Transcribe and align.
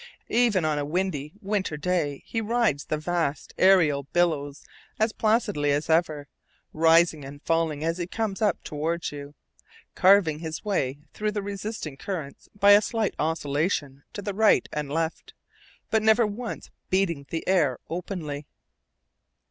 Even 0.29 0.65
on 0.65 0.79
a 0.79 0.83
windy 0.83 1.31
winter 1.43 1.77
day 1.77 2.23
he 2.25 2.41
rides 2.41 2.85
the 2.85 2.97
vast 2.97 3.53
aerial 3.59 4.01
billows 4.13 4.65
as 4.99 5.13
placidly 5.13 5.71
as 5.71 5.91
ever, 5.91 6.27
rising 6.73 7.23
and 7.23 7.39
falling 7.43 7.83
as 7.83 7.99
he 7.99 8.07
comes 8.07 8.41
up 8.41 8.63
toward 8.63 9.11
you, 9.11 9.35
carving 9.93 10.39
his 10.39 10.65
way 10.65 10.97
through 11.13 11.31
the 11.31 11.43
resisting 11.43 11.97
currents 11.97 12.49
by 12.59 12.71
a 12.71 12.81
slight 12.81 13.13
oscillation 13.19 14.01
to 14.11 14.23
the 14.23 14.33
right 14.33 14.67
and 14.73 14.89
left, 14.89 15.35
but 15.91 16.01
never 16.01 16.25
once 16.25 16.71
beating 16.89 17.27
the 17.29 17.47
air 17.47 17.77
openly. 17.87 18.47